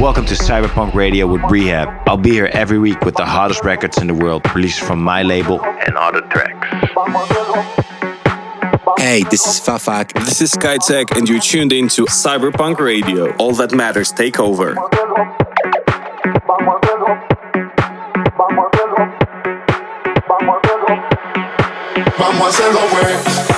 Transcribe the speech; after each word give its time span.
Welcome 0.00 0.26
to 0.26 0.34
CYB3RPVNK 0.34 0.94
Radio 0.94 1.26
with 1.26 1.40
R3HAB. 1.40 2.04
I'll 2.06 2.16
be 2.16 2.30
here 2.30 2.48
every 2.52 2.78
week 2.78 3.00
with 3.00 3.16
the 3.16 3.24
hottest 3.24 3.64
records 3.64 3.98
in 3.98 4.06
the 4.06 4.14
world 4.14 4.46
released 4.54 4.78
from 4.78 5.02
my 5.02 5.24
label 5.24 5.60
and 5.60 5.96
other 5.96 6.20
tracks. 6.20 6.68
Hey, 8.96 9.24
this 9.24 9.44
is 9.44 9.60
Fafaq. 9.60 10.12
This 10.24 10.40
is 10.40 10.54
Skytech, 10.54 11.16
and 11.16 11.28
you're 11.28 11.40
tuned 11.40 11.72
into 11.72 12.04
CYB3RPVNK 12.04 12.78
Radio. 12.78 13.34
All 13.38 13.52
That 13.54 13.70
MTRS 13.70 14.14
take 14.14 14.38
over. 14.38 14.76
Vamos 22.18 22.40
a 22.40 22.46
hacerlo, 22.46 22.80
pues. 22.88 23.48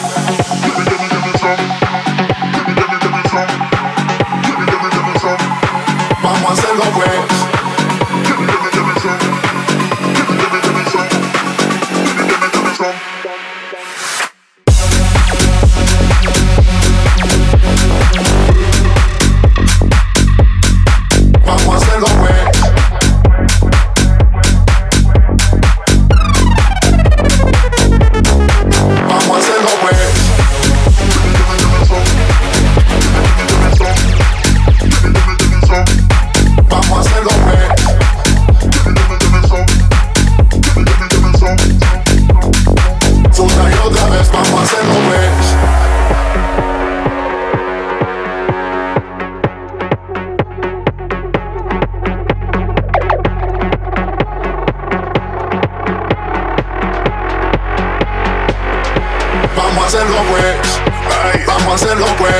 Hacerlo 61.80 62.04
pues, 62.18 62.34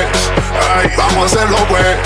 ay, 0.77 0.93
vamos 0.99 1.23
a 1.23 1.27
hacerlo 1.27 1.57
pues, 1.67 1.97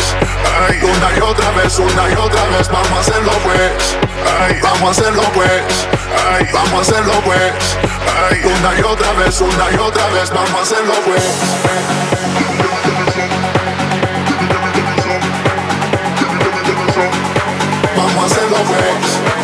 ay, 0.68 0.78
una 0.84 1.18
y 1.18 1.20
otra 1.20 1.50
vez, 1.50 1.76
una 1.80 2.08
y 2.08 2.14
otra 2.14 2.44
vez, 2.56 2.68
vamos 2.68 2.92
a 2.92 3.00
hacerlo 3.00 3.32
pues, 3.42 3.96
ay, 4.40 4.60
vamos 4.62 4.82
a 4.82 4.90
hacerlo 4.92 5.22
pues, 5.34 5.88
ay, 6.30 6.48
vamos 6.52 6.74
a 6.74 6.80
hacerlo 6.82 7.12
pues, 7.24 7.52
ay, 8.30 8.40
una 8.44 8.78
y 8.78 8.82
otra 8.82 9.12
vez, 9.14 9.40
una 9.40 9.72
y 9.72 9.76
otra 9.76 10.06
vez, 10.10 10.30
vamos 10.30 10.54
a 10.54 10.62
hacerlo 10.62 10.94
pues. 11.04 11.24
Vamos 17.96 18.22
a 18.22 18.26
hacerlo 18.26 18.56
pues. 18.68 19.34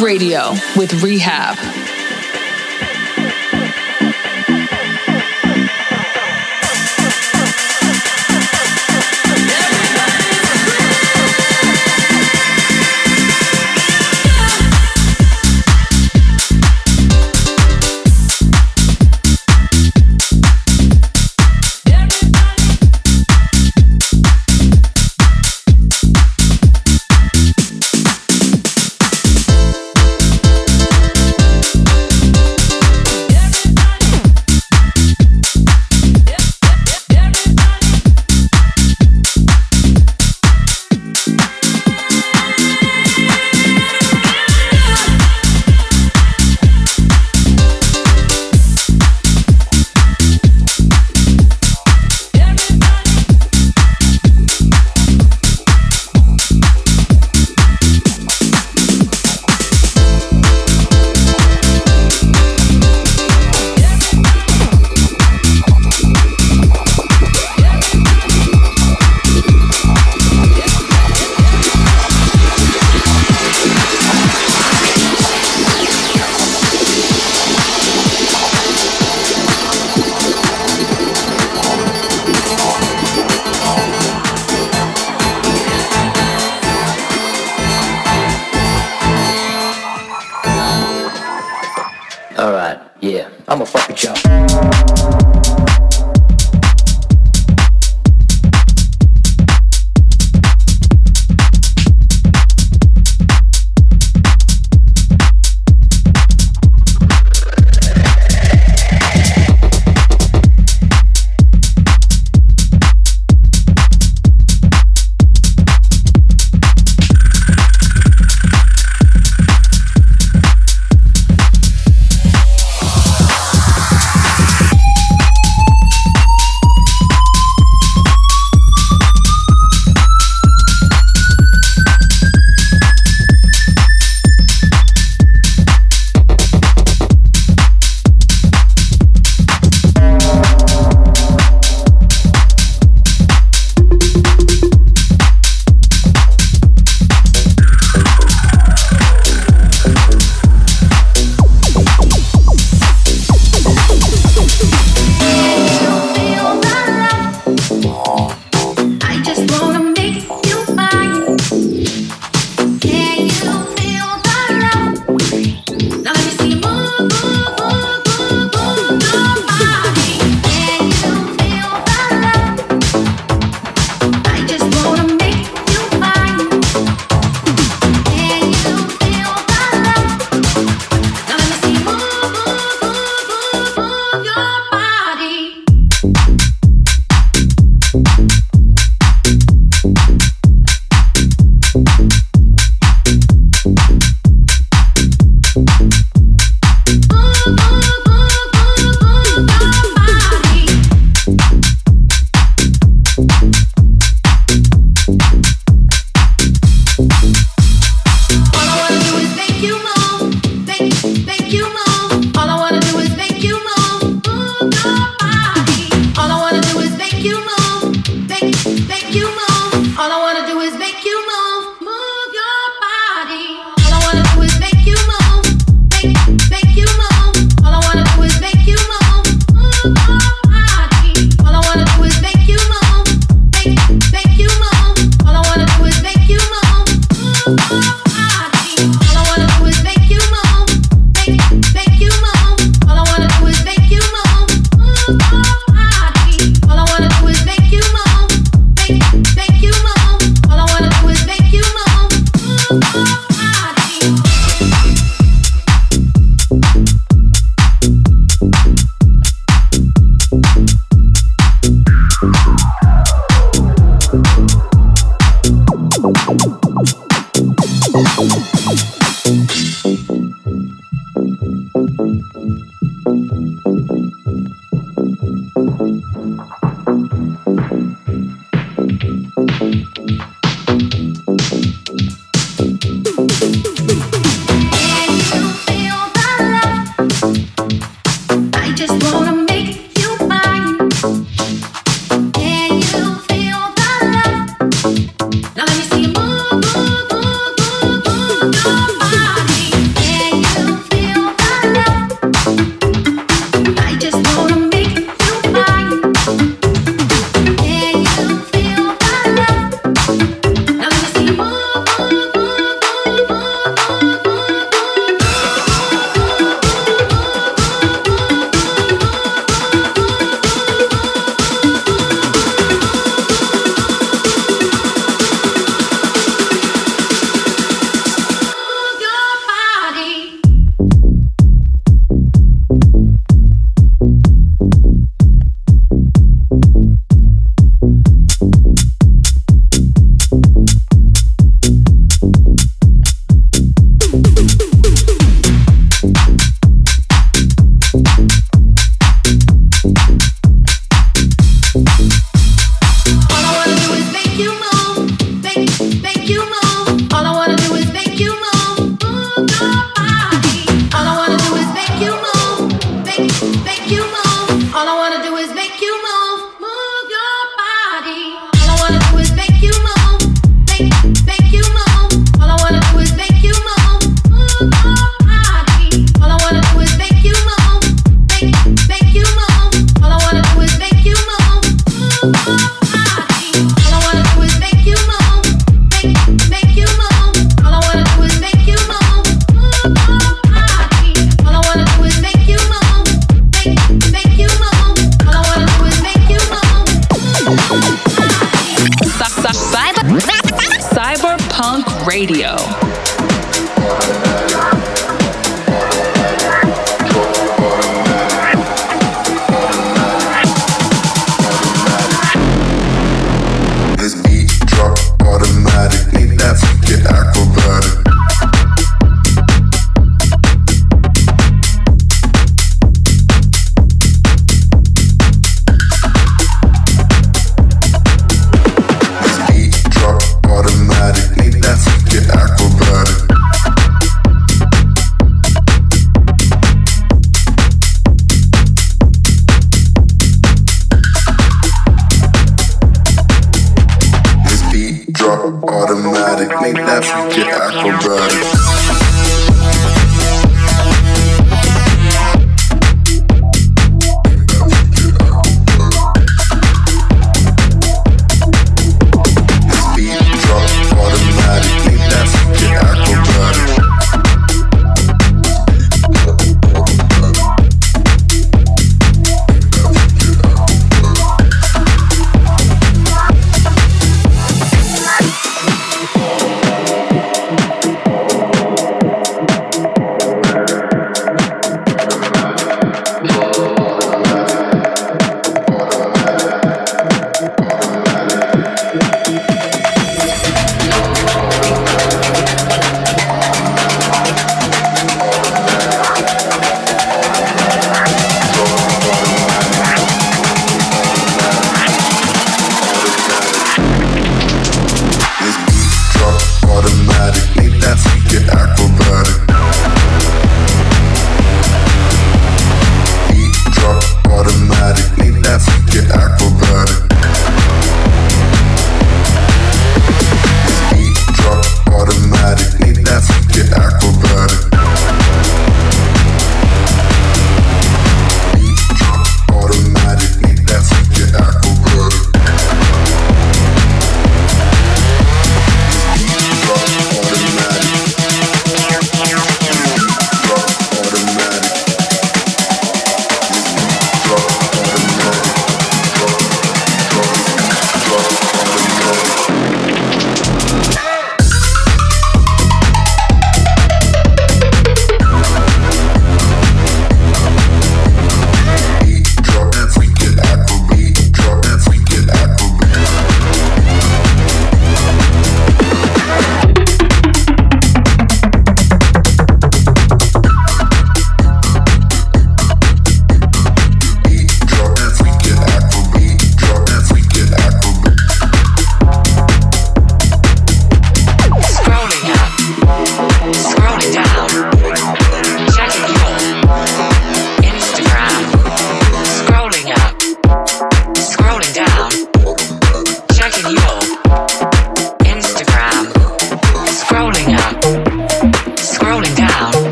Radio 0.00 0.50
with 0.76 0.90
R3HAB. 0.92 1.75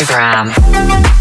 Instagram. 0.00 1.17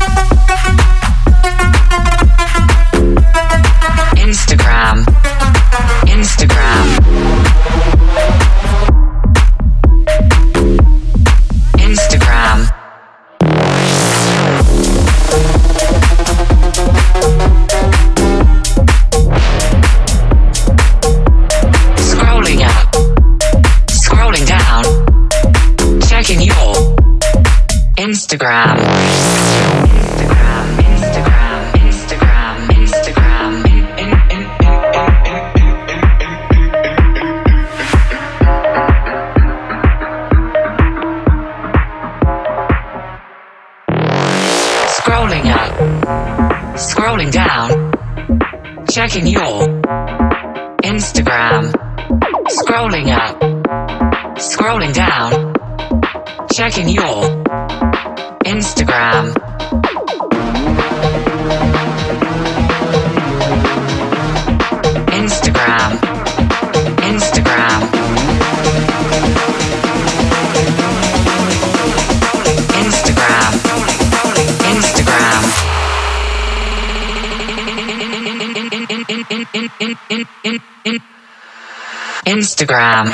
Instagram. 82.57 83.05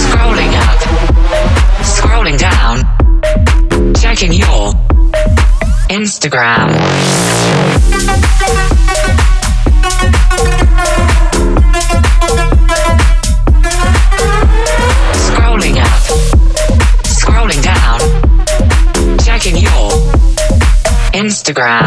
Scrolling 0.00 0.54
up, 0.56 0.80
scrolling 1.84 2.38
down, 2.38 3.94
checking 3.94 4.32
your 4.32 4.72
Instagram. 5.90 6.72
Instagram. 21.12 21.81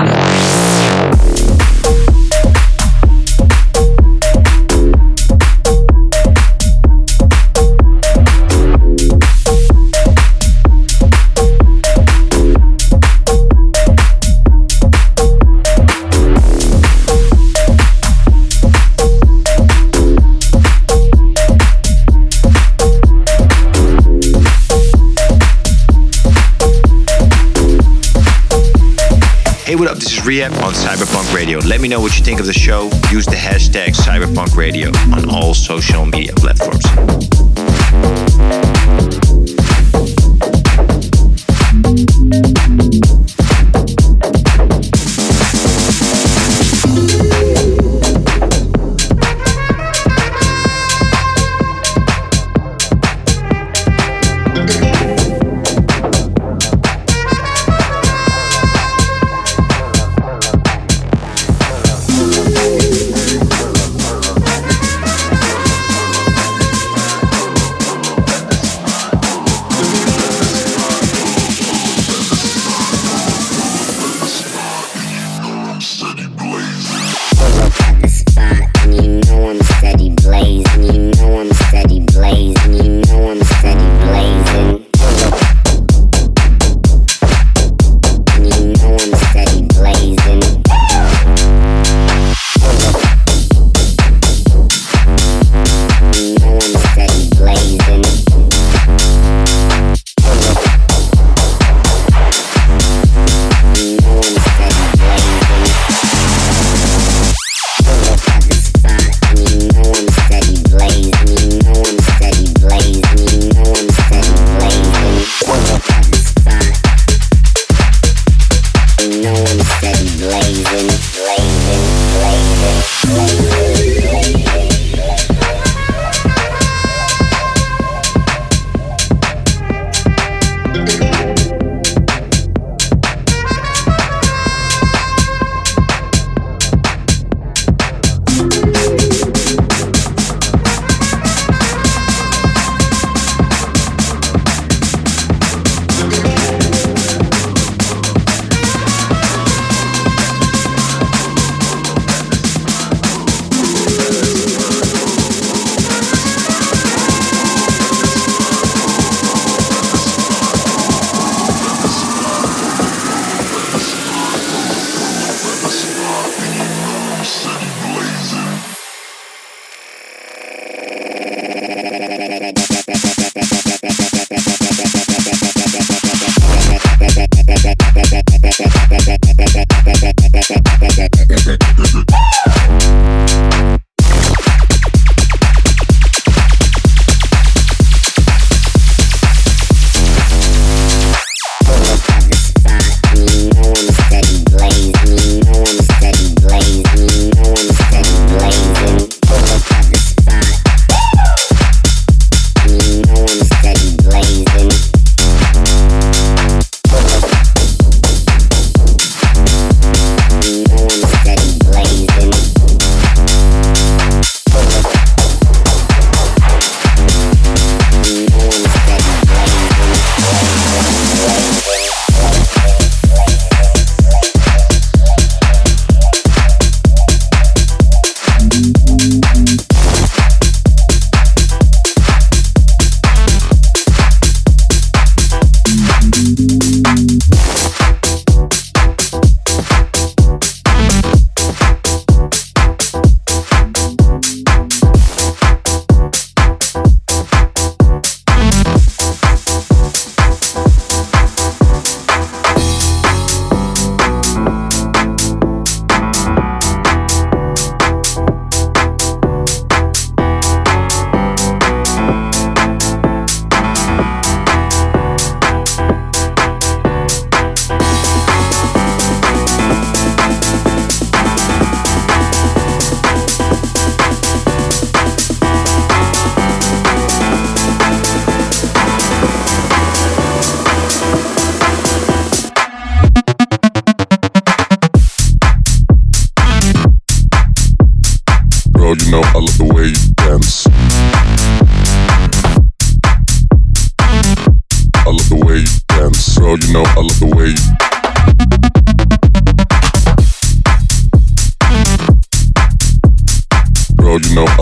CYB3RPVNK 30.86 31.34
Radio. 31.34 31.60
Let 31.60 31.82
me 31.82 31.88
know 31.88 32.00
what 32.00 32.16
you 32.16 32.24
think 32.24 32.40
of 32.40 32.46
the 32.46 32.54
show. 32.54 32.92
Use 33.10 33.26
the 33.26 33.36
hashtag 33.36 33.96
CYB3RPVNK 33.96 34.56
Radio 34.56 34.90
on 35.16 35.28
all 35.32 35.56
social 35.56 36.06
media 36.06 36.34
platforms. 36.34 37.25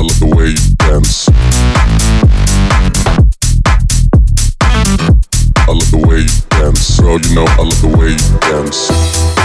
Love 0.03 0.19
the 0.19 0.35
way 0.35 0.47
you 0.47 0.75
dance. 0.77 1.29
I 5.65 5.71
love 5.71 5.91
the 5.91 5.97
way 5.97 6.19
you 6.19 6.41
dance. 6.49 6.99
Girl, 6.99 7.19
you 7.19 7.35
know 7.35 7.45
I 7.45 7.63
love 7.63 7.81
the 7.81 7.87
way 7.97 8.09
you 8.11 8.39
dance. 8.39 9.42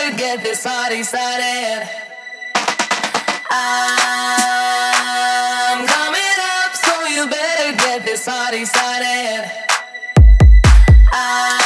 together, 0.00 0.16
get 0.16 0.42
this 0.42 0.62
party 0.62 1.02
started. 1.02 1.88
I'm 3.50 4.26
coming 5.86 6.38
up, 6.62 6.74
so 6.74 7.06
you 7.06 7.28
better 7.28 7.76
get 7.76 8.04
this 8.04 8.24
party 8.24 8.64
started. 8.64 9.50
I'm 11.12 11.59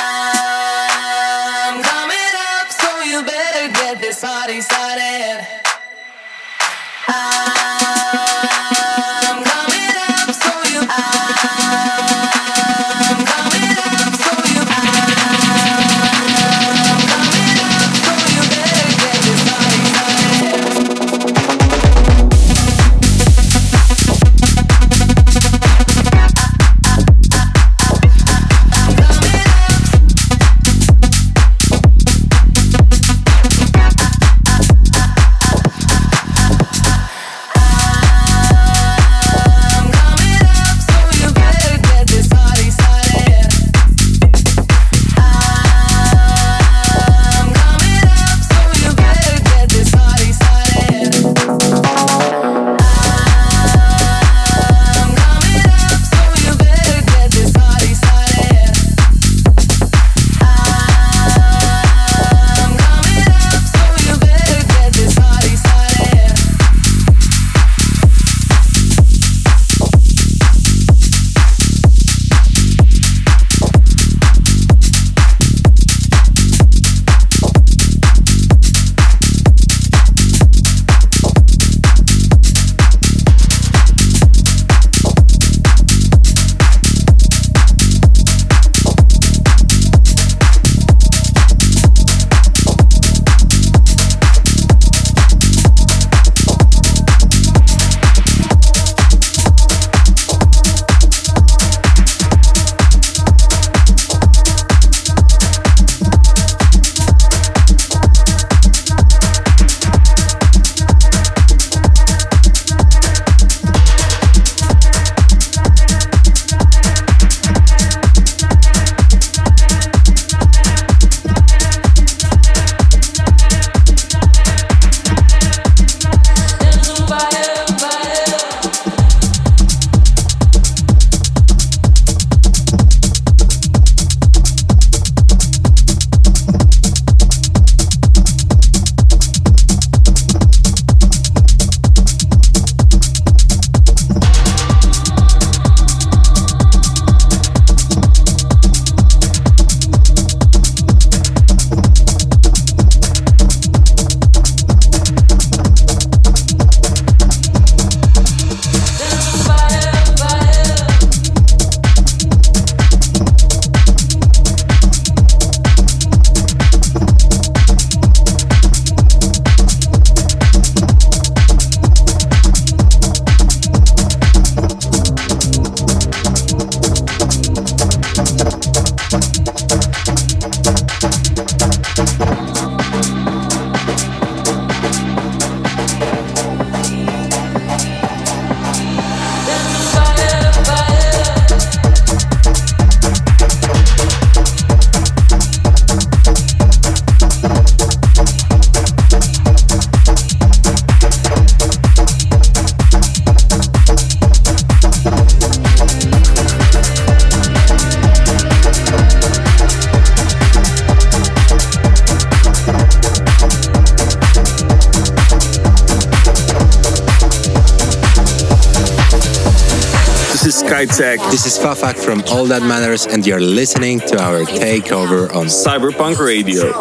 This 220.85 221.01
is 221.01 221.31
This 221.31 221.47
is 221.47 221.59
Fafaq 221.59 221.97
from 221.97 222.23
All 222.29 222.44
That 222.44 222.61
MTRS, 222.61 223.11
and 223.11 223.27
you're 223.27 223.40
listening 223.40 224.01
to 224.01 224.20
our 224.20 224.40
takeover 224.40 225.35
on 225.35 225.47
CYB3RPVNK 225.47 226.18
Radio. 226.18 226.73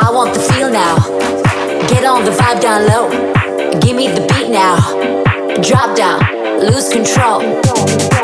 I 0.00 0.10
want 0.10 0.34
the 0.34 0.40
feel 0.40 0.68
now. 0.68 0.96
Get 1.86 2.04
on 2.04 2.24
the 2.24 2.32
vibe 2.32 2.60
down 2.60 2.88
low. 2.88 3.08
Give 3.78 3.94
me 3.94 4.08
the 4.08 4.22
beat 4.22 4.50
now. 4.50 4.80
Drop 5.62 5.96
down, 5.96 6.22
lose 6.58 6.88
control. 6.88 8.21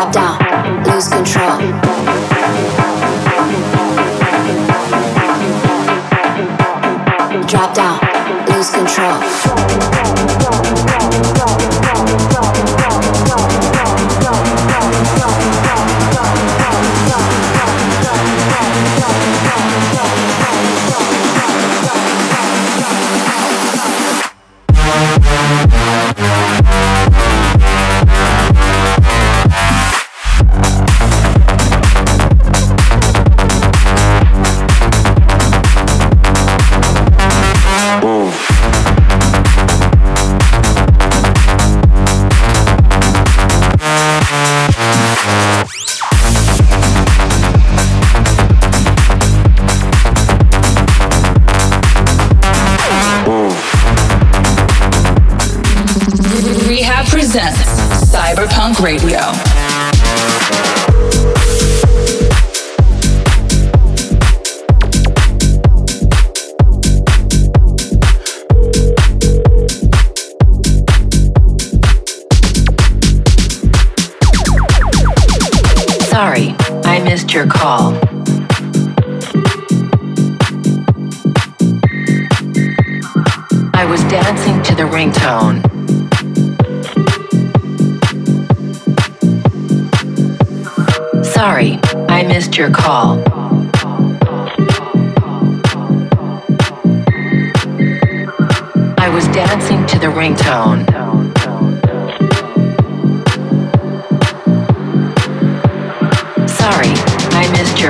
Drop 0.00 0.12
down. 0.14 0.82
Lose 0.84 1.08
control. 1.08 1.58
Drop 7.46 7.74
down. 7.74 8.00
Lose 8.48 8.70
control. 8.70 9.99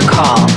Your 0.00 0.10
call. 0.10 0.48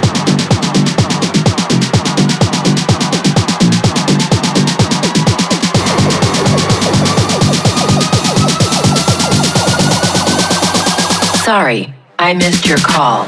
Sorry, 11.44 11.94
I 12.20 12.34
missed 12.34 12.68
your 12.68 12.78
call. 12.78 13.28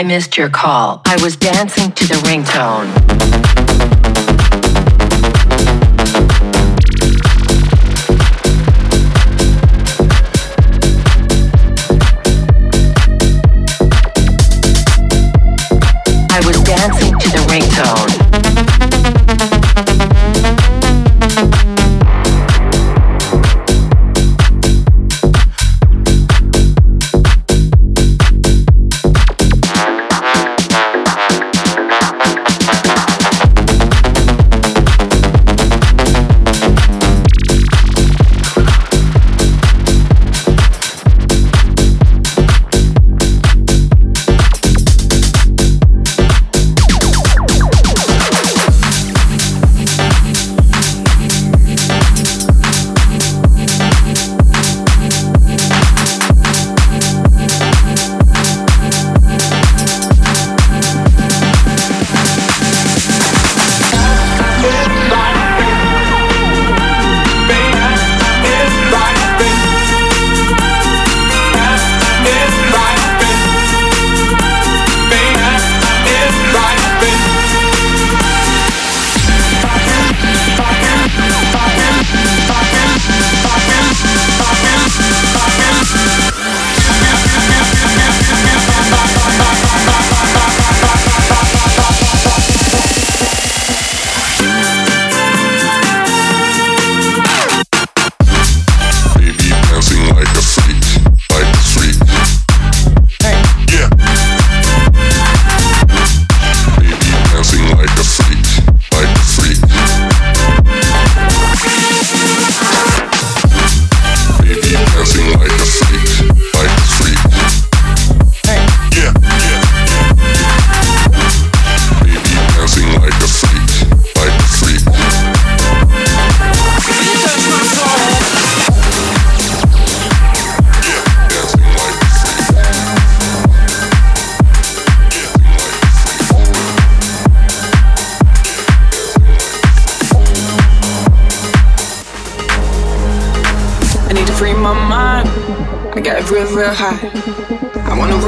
I 0.00 0.02
missed 0.02 0.38
your 0.38 0.48
call. 0.48 1.02
I 1.04 1.22
was 1.22 1.36
dancing 1.36 1.92
to 1.92 2.06
the 2.06 2.14
ringtone. 2.24 4.09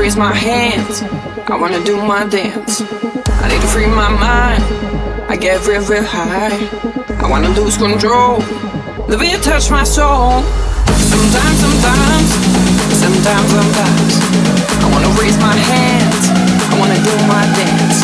Raise 0.03 0.17
my 0.17 0.35
hands. 0.35 1.03
I 1.47 1.57
wanna 1.57 1.79
do 1.85 1.95
my 1.97 2.27
dance. 2.27 2.81
I 3.43 3.47
need 3.47 3.61
to 3.61 3.69
free 3.69 3.87
my 3.87 4.11
mind. 4.11 4.63
I 5.31 5.37
get 5.37 5.65
real, 5.65 5.85
real 5.87 6.03
high. 6.03 6.59
I 7.23 7.31
wanna 7.31 7.51
lose 7.51 7.77
control. 7.77 8.41
The 9.07 9.17
beat 9.17 9.41
touch 9.47 9.71
my 9.71 9.85
soul. 9.85 10.43
Sometimes, 11.13 11.59
sometimes, 11.65 12.29
sometimes, 13.05 13.49
sometimes. 13.57 14.13
I 14.83 14.87
wanna 14.93 15.13
raise 15.21 15.39
my 15.39 15.57
hands. 15.71 16.23
I 16.71 16.75
wanna 16.81 16.99
do 17.09 17.15
my 17.35 17.45
dance. 17.59 17.99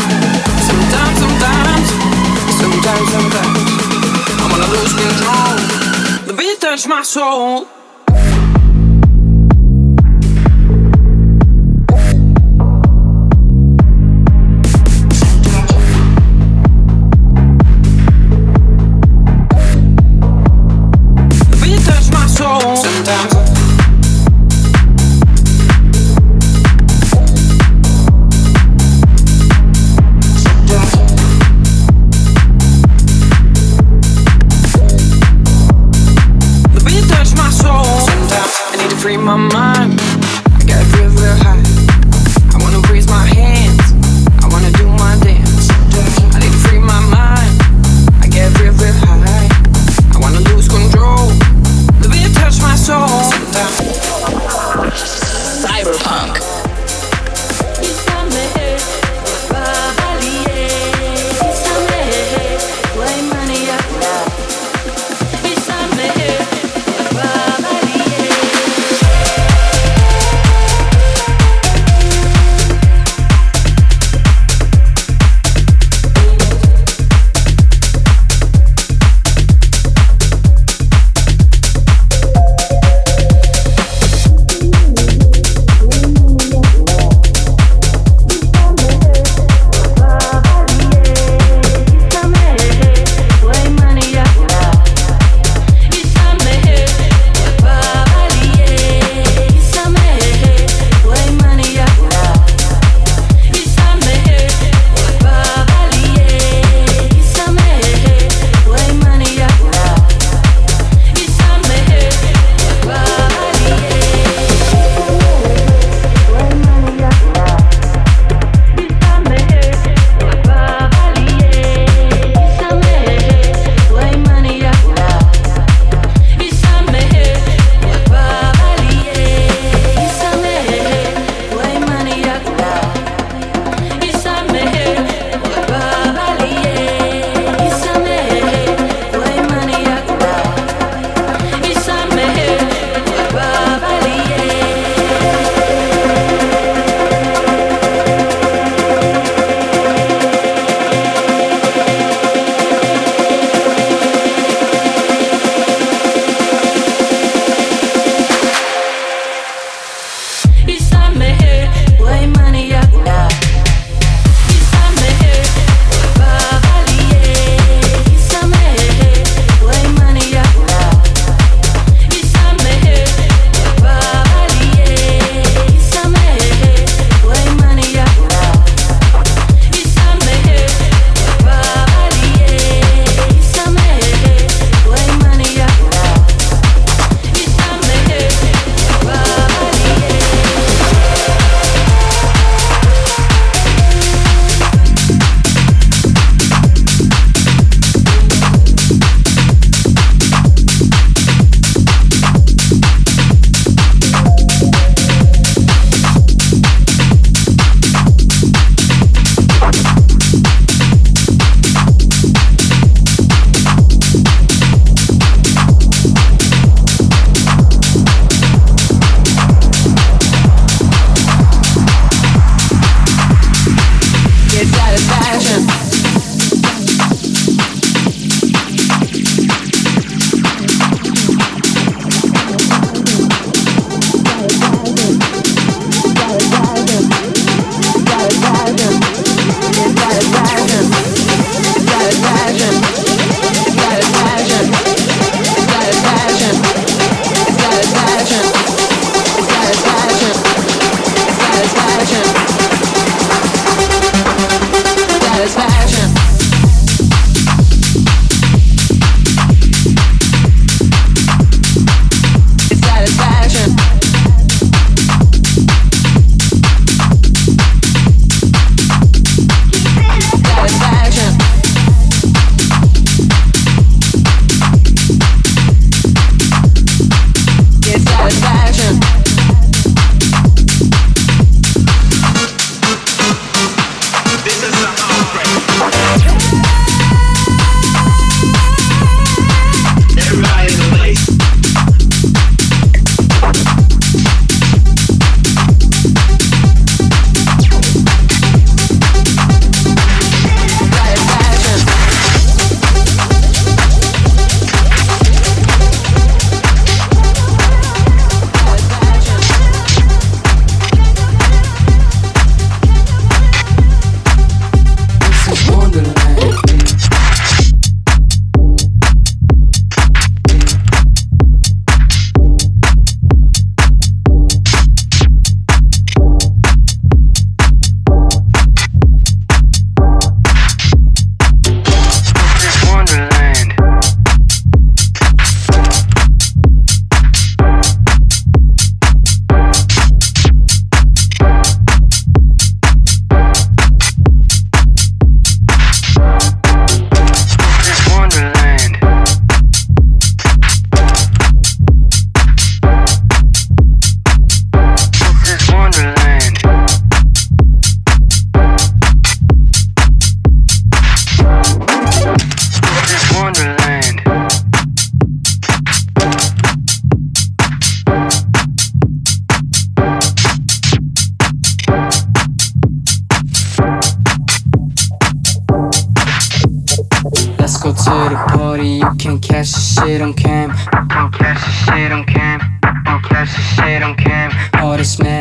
Sometimes, 0.70 1.16
sometimes, 1.24 1.86
sometimes, 2.62 3.06
sometimes. 3.16 3.60
I 4.42 4.44
wanna 4.50 4.68
lose 4.76 4.94
control. 5.02 5.54
The 6.28 6.34
beat 6.38 6.60
touch 6.60 6.86
my 6.86 7.02
soul. 7.02 7.66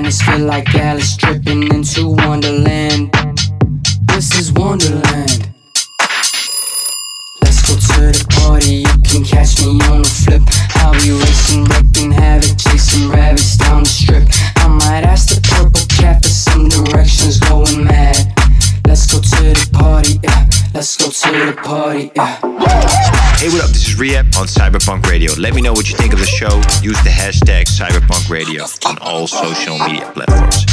This 0.08 0.22
feel 0.22 0.40
like 0.40 0.74
Alice 0.74 1.18
tripping 1.18 1.64
into 1.64 2.08
Wonderland. 2.08 3.12
This 4.08 4.40
is 4.40 4.54
Wonderland. 4.54 5.50
Let's 7.44 7.62
go 7.68 7.76
to 7.76 8.02
the 8.16 8.26
party. 8.40 8.88
You 8.88 8.98
can 9.04 9.26
catch 9.26 9.60
me 9.60 9.72
on 9.92 10.04
the 10.04 10.14
flip. 10.24 10.44
I'll 10.80 10.94
be 10.94 11.12
racing, 11.12 11.66
wrecking 11.66 12.14
havoc, 12.14 12.58
chasing 12.58 13.10
rabbits 13.10 13.58
down 13.58 13.84
the 13.84 13.90
strip. 13.90 14.24
I 14.56 14.68
might 14.70 15.04
ask 15.04 15.28
the 15.28 15.42
purple 15.42 15.86
cat 15.90 16.24
for 16.24 16.30
some 16.30 16.70
directions, 16.70 17.42
going 17.42 17.84
mad. 17.84 18.32
Let's 18.88 19.12
go 19.12 19.20
to 19.20 19.44
the 19.60 19.70
party, 19.74 20.20
yeah. 20.24 20.48
Let's 20.74 20.96
go 20.96 21.10
to 21.12 21.52
the 21.52 21.62
party, 21.62 22.12
yeah. 22.16 23.17
Hey, 23.40 23.50
what 23.50 23.64
up? 23.64 23.70
This 23.70 23.88
is 23.88 23.94
R3HAB 23.94 24.36
on 24.36 24.48
CYB3RPVNK 24.48 25.06
Radio. 25.12 25.32
Let 25.38 25.54
me 25.54 25.62
know 25.62 25.72
what 25.72 25.88
you 25.88 25.96
think 25.96 26.12
of 26.12 26.18
the 26.18 26.26
show. 26.26 26.56
Use 26.82 26.98
the 27.04 27.12
hashtag 27.12 27.66
CYB3RPVNK 27.68 28.30
Radio 28.32 28.64
on 28.88 28.98
all 28.98 29.28
social 29.28 29.78
media 29.78 30.12
platforms. 30.12 30.66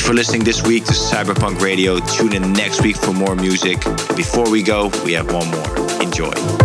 You 0.00 0.06
for 0.06 0.14
listening 0.14 0.44
this 0.44 0.62
week 0.66 0.84
to 0.86 0.92
CYB3RPVNK 0.92 1.60
Radio. 1.60 1.98
Tune 2.00 2.32
in 2.32 2.52
next 2.52 2.82
week 2.82 2.96
for 2.96 3.12
more 3.12 3.36
music. 3.36 3.80
Before 4.16 4.50
we 4.50 4.62
go, 4.62 4.90
we 5.04 5.12
have 5.12 5.30
one 5.30 5.50
more. 5.50 6.02
Enjoy. 6.02 6.59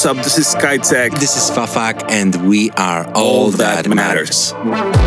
What's 0.00 0.18
up? 0.18 0.24
This 0.24 0.38
is 0.38 0.54
Skytech. 0.54 1.20
This 1.20 1.36
is 1.36 1.54
Fafaq, 1.54 2.10
and 2.10 2.48
we 2.48 2.70
are 2.70 3.04
all, 3.08 3.16
all 3.16 3.50
that, 3.50 3.84
that, 3.84 3.94
matters. 3.94 4.54
matters. 4.54 4.99